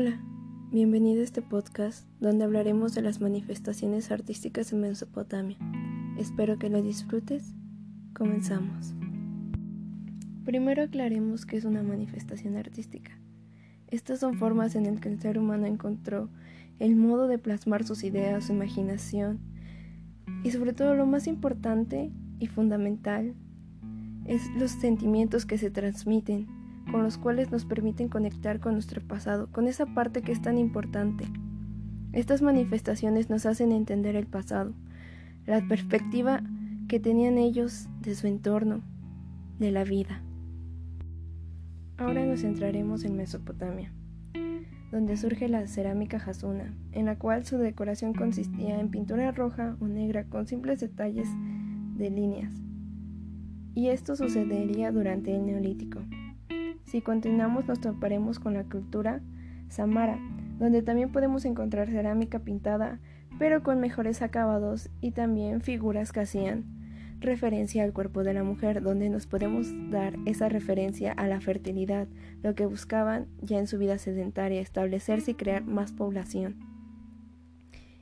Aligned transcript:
Hola, 0.00 0.16
bienvenido 0.70 1.22
a 1.22 1.24
este 1.24 1.42
podcast 1.42 2.06
donde 2.20 2.44
hablaremos 2.44 2.94
de 2.94 3.02
las 3.02 3.20
manifestaciones 3.20 4.12
artísticas 4.12 4.72
en 4.72 4.82
Mesopotamia. 4.82 5.56
Espero 6.16 6.56
que 6.56 6.70
lo 6.70 6.80
disfrutes. 6.80 7.52
Comenzamos. 8.14 8.94
Primero 10.44 10.84
aclaremos 10.84 11.46
qué 11.46 11.56
es 11.56 11.64
una 11.64 11.82
manifestación 11.82 12.56
artística. 12.56 13.18
Estas 13.88 14.20
son 14.20 14.38
formas 14.38 14.76
en 14.76 14.84
las 14.84 15.00
que 15.00 15.08
el 15.08 15.20
ser 15.20 15.36
humano 15.36 15.66
encontró 15.66 16.28
el 16.78 16.94
modo 16.94 17.26
de 17.26 17.40
plasmar 17.40 17.82
sus 17.82 18.04
ideas, 18.04 18.44
su 18.44 18.52
imaginación 18.52 19.40
y 20.44 20.52
sobre 20.52 20.74
todo 20.74 20.94
lo 20.94 21.06
más 21.06 21.26
importante 21.26 22.12
y 22.38 22.46
fundamental 22.46 23.34
es 24.26 24.42
los 24.60 24.70
sentimientos 24.70 25.44
que 25.44 25.58
se 25.58 25.72
transmiten, 25.72 26.46
con 26.90 27.02
los 27.02 27.18
cuales 27.18 27.50
nos 27.50 27.64
permiten 27.64 28.08
conectar 28.08 28.60
con 28.60 28.74
nuestro 28.74 29.00
pasado, 29.00 29.48
con 29.52 29.66
esa 29.66 29.86
parte 29.86 30.22
que 30.22 30.32
es 30.32 30.42
tan 30.42 30.58
importante. 30.58 31.24
Estas 32.12 32.42
manifestaciones 32.42 33.30
nos 33.30 33.46
hacen 33.46 33.72
entender 33.72 34.16
el 34.16 34.26
pasado, 34.26 34.72
la 35.46 35.66
perspectiva 35.68 36.42
que 36.88 37.00
tenían 37.00 37.38
ellos 37.38 37.88
de 38.00 38.14
su 38.14 38.26
entorno, 38.26 38.80
de 39.58 39.70
la 39.70 39.84
vida. 39.84 40.22
Ahora 41.98 42.24
nos 42.24 42.40
centraremos 42.40 43.04
en 43.04 43.16
Mesopotamia, 43.16 43.92
donde 44.90 45.16
surge 45.16 45.48
la 45.48 45.66
cerámica 45.66 46.16
Hasuna, 46.16 46.74
en 46.92 47.06
la 47.06 47.18
cual 47.18 47.44
su 47.44 47.58
decoración 47.58 48.14
consistía 48.14 48.80
en 48.80 48.90
pintura 48.90 49.32
roja 49.32 49.76
o 49.80 49.86
negra 49.86 50.24
con 50.24 50.46
simples 50.46 50.80
detalles 50.80 51.28
de 51.96 52.10
líneas. 52.10 52.54
Y 53.74 53.88
esto 53.88 54.16
sucedería 54.16 54.90
durante 54.92 55.34
el 55.34 55.44
Neolítico. 55.44 56.00
Si 56.88 57.02
continuamos 57.02 57.66
nos 57.66 57.82
toparemos 57.82 58.38
con 58.38 58.54
la 58.54 58.64
cultura 58.64 59.20
Samara, 59.68 60.18
donde 60.58 60.80
también 60.80 61.12
podemos 61.12 61.44
encontrar 61.44 61.88
cerámica 61.88 62.38
pintada, 62.38 62.98
pero 63.38 63.62
con 63.62 63.78
mejores 63.78 64.22
acabados 64.22 64.88
y 65.02 65.10
también 65.10 65.60
figuras 65.60 66.12
que 66.12 66.20
hacían 66.20 66.64
referencia 67.20 67.84
al 67.84 67.92
cuerpo 67.92 68.24
de 68.24 68.32
la 68.32 68.42
mujer, 68.42 68.80
donde 68.80 69.10
nos 69.10 69.26
podemos 69.26 69.66
dar 69.90 70.14
esa 70.24 70.48
referencia 70.48 71.12
a 71.12 71.26
la 71.26 71.42
fertilidad, 71.42 72.08
lo 72.42 72.54
que 72.54 72.64
buscaban 72.64 73.26
ya 73.42 73.58
en 73.58 73.66
su 73.66 73.76
vida 73.76 73.98
sedentaria, 73.98 74.62
establecerse 74.62 75.32
y 75.32 75.34
crear 75.34 75.66
más 75.66 75.92
población. 75.92 76.56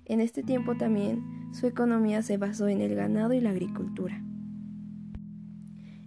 En 0.05 0.20
este 0.20 0.44
tiempo 0.44 0.77
también 0.77 1.25
su 1.50 1.66
economía 1.66 2.22
se 2.22 2.36
basó 2.36 2.69
en 2.69 2.80
el 2.80 2.94
ganado 2.94 3.32
y 3.32 3.41
la 3.41 3.50
agricultura. 3.50 4.22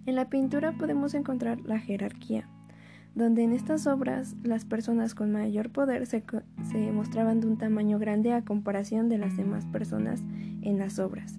En 0.05 0.15
la 0.15 0.29
pintura 0.29 0.71
podemos 0.77 1.13
encontrar 1.13 1.59
la 1.65 1.77
jerarquía, 1.77 2.47
donde 3.19 3.43
en 3.43 3.51
estas 3.51 3.85
obras 3.85 4.35
las 4.43 4.63
personas 4.63 5.13
con 5.13 5.31
mayor 5.31 5.69
poder 5.69 6.05
se, 6.05 6.23
mostraban 6.93 7.41
de 7.41 7.47
un 7.47 7.57
tamaño 7.57 7.99
grande 7.99 8.31
a 8.31 8.45
comparación 8.45 9.09
de 9.09 9.17
las 9.17 9.35
demás 9.35 9.65
personas 9.65 10.23
en 10.61 10.79
las 10.79 10.99
obras. 10.99 11.37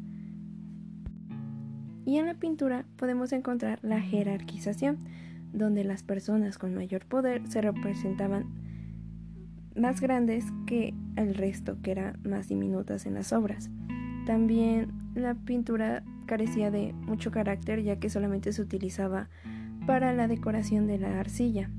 Y 2.05 2.19
en 2.19 2.27
la 2.27 2.35
pintura 2.35 2.85
podemos 2.97 3.33
encontrar 3.33 3.79
la 3.83 4.01
jerarquización, 4.01 4.99
donde 5.55 5.83
las 5.83 6.03
personas 6.03 6.59
con 6.59 6.75
mayor 6.75 7.07
poder 7.07 7.49
se 7.49 7.63
representaban 7.63 8.45
más 9.75 10.03
grandes 10.03 10.45
que 10.67 10.93
el 11.17 11.35
resto, 11.35 11.81
que 11.83 11.93
eran 11.93 12.19
más 12.25 12.49
diminutas 12.49 13.07
en 13.07 13.15
las 13.15 13.33
obras. 13.33 13.71
También 14.27 14.93
la 15.15 15.35
pintura 15.35 16.03
carecía 16.27 16.71
de 16.71 16.93
mucho 16.93 17.31
carácter 17.31 17.83
ya 17.83 17.97
que 17.97 18.11
solamente 18.11 18.53
se 18.53 18.61
utilizaba 18.61 19.29
para 19.87 20.13
la 20.13 20.29
decoración 20.29 20.87
de 20.87 20.99
la 20.99 21.19
arcilla. 21.21 21.71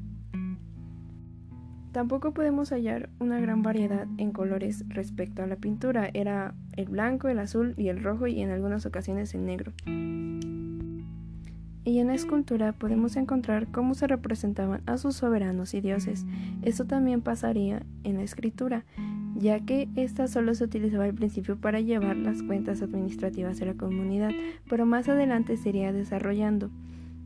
Tampoco 1.91 2.31
podemos 2.33 2.71
hallar 2.71 3.09
una 3.19 3.39
gran 3.41 3.63
variedad 3.63 4.07
en 4.17 4.31
colores 4.31 4.85
respecto 4.87 5.43
a 5.43 5.47
la 5.47 5.57
pintura. 5.57 6.09
Era 6.13 6.55
el 6.77 6.87
blanco, 6.87 7.27
el 7.27 7.39
azul 7.39 7.73
y 7.77 7.89
el 7.89 8.01
rojo 8.01 8.27
y 8.27 8.41
en 8.41 8.49
algunas 8.49 8.85
ocasiones 8.85 9.33
el 9.35 9.45
negro. 9.45 9.73
Y 11.83 11.99
en 11.99 12.07
la 12.07 12.13
escultura 12.13 12.71
podemos 12.71 13.17
encontrar 13.17 13.67
cómo 13.71 13.93
se 13.93 14.07
representaban 14.07 14.81
a 14.85 14.97
sus 14.97 15.15
soberanos 15.15 15.73
y 15.73 15.81
dioses. 15.81 16.25
Esto 16.61 16.85
también 16.85 17.21
pasaría 17.21 17.83
en 18.05 18.17
la 18.17 18.23
escritura, 18.23 18.85
ya 19.35 19.59
que 19.59 19.89
ésta 19.95 20.27
solo 20.27 20.53
se 20.53 20.63
utilizaba 20.63 21.05
al 21.05 21.13
principio 21.13 21.57
para 21.57 21.81
llevar 21.81 22.15
las 22.15 22.41
cuentas 22.43 22.81
administrativas 22.81 23.59
de 23.59 23.65
la 23.65 23.73
comunidad, 23.73 24.31
pero 24.69 24.85
más 24.85 25.09
adelante 25.09 25.57
se 25.57 25.69
iría 25.69 25.91
desarrollando 25.91 26.69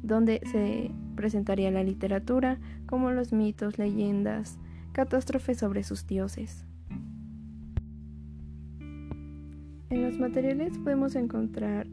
donde 0.06 0.42
se 0.52 0.92
presentaría 1.16 1.72
la 1.72 1.84
literatura 1.84 2.60
como 2.86 3.12
los 3.12 3.34
mitos, 3.34 3.80
leyendas, 3.80 4.60
catástrofes 4.92 5.58
sobre 5.58 5.84
sus 5.84 6.06
dioses. 6.06 6.66
En 9.90 10.04
los 10.04 10.20
materiales 10.20 10.78
podemos 10.78 11.16
encontrar 11.16 11.88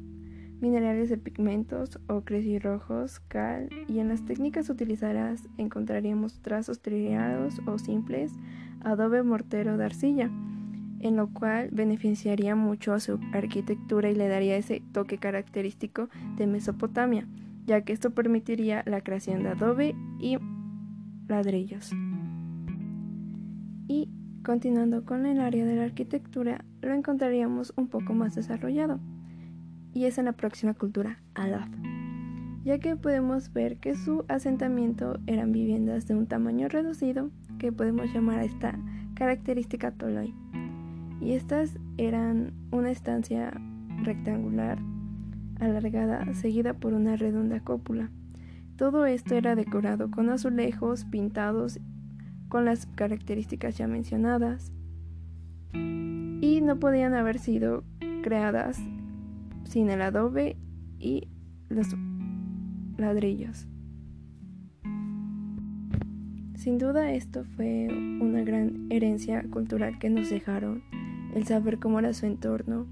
minerales 0.60 1.08
de 1.08 1.18
pigmentos, 1.18 1.98
ocres 2.06 2.44
y 2.44 2.58
rojos, 2.58 3.20
cal, 3.28 3.68
y 3.88 3.98
en 3.98 4.08
las 4.08 4.24
técnicas 4.24 4.68
utilizadas 4.70 5.48
encontraríamos 5.56 6.40
trazos 6.40 6.80
trillados 6.80 7.60
o 7.66 7.78
simples, 7.78 8.32
adobe 8.82 9.22
mortero 9.22 9.76
de 9.76 9.84
arcilla, 9.86 10.30
en 11.00 11.16
lo 11.16 11.28
cual 11.32 11.70
beneficiaría 11.72 12.54
mucho 12.54 12.92
a 12.92 13.00
su 13.00 13.18
arquitectura 13.32 14.10
y 14.10 14.14
le 14.14 14.28
daría 14.28 14.56
ese 14.56 14.82
toque 14.92 15.18
característico 15.18 16.08
de 16.36 16.46
Mesopotamia 16.46 17.26
ya 17.64 17.82
que 17.82 17.92
esto 17.92 18.10
permitiría 18.10 18.82
la 18.86 19.00
creación 19.02 19.42
de 19.42 19.50
adobe 19.50 19.94
y 20.20 20.36
ladrillos. 21.28 21.92
Y 23.88 24.08
continuando 24.44 25.04
con 25.04 25.26
el 25.26 25.40
área 25.40 25.64
de 25.64 25.76
la 25.76 25.84
arquitectura, 25.84 26.64
lo 26.80 26.92
encontraríamos 26.94 27.72
un 27.76 27.88
poco 27.88 28.14
más 28.14 28.34
desarrollado, 28.34 29.00
y 29.92 30.04
es 30.06 30.18
en 30.18 30.24
la 30.24 30.32
próxima 30.32 30.74
cultura, 30.74 31.18
Alaf, 31.34 31.68
ya 32.64 32.78
que 32.78 32.96
podemos 32.96 33.52
ver 33.52 33.78
que 33.78 33.94
su 33.94 34.24
asentamiento 34.28 35.18
eran 35.26 35.52
viviendas 35.52 36.06
de 36.08 36.14
un 36.14 36.26
tamaño 36.26 36.68
reducido, 36.68 37.30
que 37.58 37.72
podemos 37.72 38.12
llamar 38.12 38.40
a 38.40 38.44
esta 38.44 38.78
característica 39.14 39.92
Toloi, 39.92 40.34
y 41.20 41.32
estas 41.32 41.78
eran 41.98 42.52
una 42.72 42.90
estancia 42.90 43.52
rectangular 44.02 44.78
alargada 45.62 46.32
seguida 46.34 46.74
por 46.74 46.92
una 46.92 47.16
redonda 47.16 47.60
cópula. 47.60 48.10
Todo 48.76 49.06
esto 49.06 49.34
era 49.34 49.54
decorado 49.54 50.10
con 50.10 50.28
azulejos 50.30 51.04
pintados 51.04 51.78
con 52.48 52.64
las 52.64 52.86
características 52.86 53.78
ya 53.78 53.86
mencionadas 53.86 54.72
y 55.72 56.60
no 56.62 56.78
podían 56.78 57.14
haber 57.14 57.38
sido 57.38 57.84
creadas 58.22 58.78
sin 59.64 59.88
el 59.88 60.02
adobe 60.02 60.56
y 60.98 61.28
los 61.68 61.96
ladrillos. 62.98 63.68
Sin 66.54 66.78
duda 66.78 67.12
esto 67.12 67.44
fue 67.56 67.88
una 68.20 68.42
gran 68.42 68.86
herencia 68.90 69.42
cultural 69.50 69.98
que 69.98 70.10
nos 70.10 70.30
dejaron, 70.30 70.82
el 71.34 71.44
saber 71.44 71.78
cómo 71.78 71.98
era 71.98 72.12
su 72.12 72.26
entorno, 72.26 72.86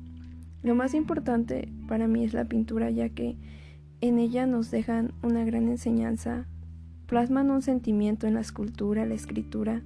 lo 0.63 0.75
más 0.75 0.95
importante 0.95 1.69
para 1.89 2.07
mí 2.07 2.25
es 2.25 2.35
la 2.35 2.45
pintura 2.45 2.91
ya 2.91 3.09
que 3.09 3.37
en 4.01 4.19
ella 4.19 4.47
nos 4.47 4.71
dejan 4.71 5.13
una 5.23 5.45
gran 5.45 5.69
enseñanza, 5.69 6.47
plasman 7.07 7.51
un 7.51 7.63
sentimiento 7.63 8.27
en 8.27 8.35
la 8.35 8.41
escultura, 8.41 9.07
la 9.07 9.15
escritura, 9.15 9.83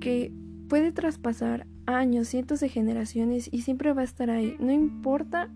que 0.00 0.32
puede 0.68 0.92
traspasar 0.92 1.66
años, 1.86 2.28
cientos 2.28 2.60
de 2.60 2.68
generaciones 2.68 3.48
y 3.52 3.62
siempre 3.62 3.92
va 3.92 4.02
a 4.02 4.04
estar 4.04 4.30
ahí. 4.30 4.56
No 4.60 4.72
importa 4.72 5.48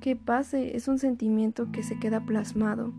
qué 0.00 0.16
pase, 0.16 0.76
es 0.76 0.88
un 0.88 0.98
sentimiento 0.98 1.70
que 1.72 1.82
se 1.82 1.98
queda 1.98 2.24
plasmado, 2.24 2.92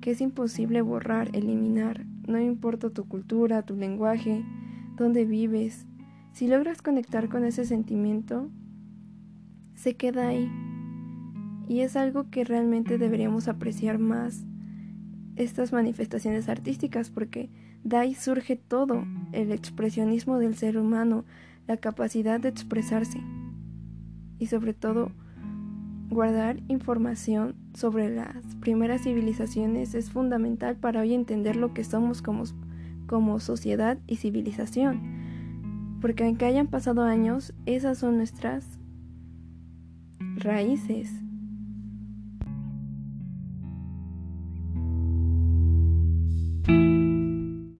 que 0.00 0.12
es 0.12 0.20
imposible 0.20 0.82
borrar, 0.82 1.30
eliminar. 1.34 2.04
No 2.26 2.40
importa 2.40 2.90
tu 2.90 3.06
cultura, 3.06 3.62
tu 3.62 3.76
lenguaje, 3.76 4.44
dónde 4.96 5.24
vives. 5.24 5.86
Si 6.32 6.48
logras 6.48 6.82
conectar 6.82 7.28
con 7.28 7.44
ese 7.44 7.64
sentimiento, 7.64 8.48
se 9.80 9.96
queda 9.96 10.28
ahí. 10.28 10.52
Y 11.66 11.80
es 11.80 11.96
algo 11.96 12.28
que 12.30 12.44
realmente 12.44 12.98
deberíamos 12.98 13.48
apreciar 13.48 13.98
más 13.98 14.44
estas 15.36 15.72
manifestaciones 15.72 16.48
artísticas 16.48 17.08
porque 17.08 17.48
de 17.82 17.96
ahí 17.96 18.14
surge 18.14 18.56
todo, 18.56 19.04
el 19.32 19.52
expresionismo 19.52 20.38
del 20.38 20.54
ser 20.54 20.76
humano, 20.76 21.24
la 21.66 21.78
capacidad 21.78 22.40
de 22.40 22.50
expresarse 22.50 23.22
y 24.38 24.46
sobre 24.48 24.74
todo 24.74 25.12
guardar 26.10 26.60
información 26.68 27.54
sobre 27.72 28.14
las 28.14 28.56
primeras 28.56 29.04
civilizaciones 29.04 29.94
es 29.94 30.10
fundamental 30.10 30.76
para 30.76 31.00
hoy 31.00 31.14
entender 31.14 31.56
lo 31.56 31.72
que 31.72 31.84
somos 31.84 32.20
como, 32.20 32.44
como 33.06 33.40
sociedad 33.40 33.96
y 34.06 34.16
civilización. 34.16 35.98
Porque 36.02 36.24
aunque 36.24 36.46
hayan 36.46 36.66
pasado 36.66 37.02
años, 37.02 37.54
esas 37.64 37.98
son 37.98 38.16
nuestras 38.16 38.79
raíces 40.40 41.10